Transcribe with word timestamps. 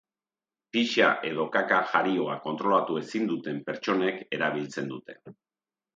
Pixa 0.75 1.09
edo 1.31 1.43
kaka 1.57 1.81
jarioa 1.91 2.39
kontrolatu 2.47 2.99
ezin 3.03 3.29
duten 3.33 3.61
pertsonek 3.69 4.21
erabiltzen 4.39 4.91
dute. 4.95 5.21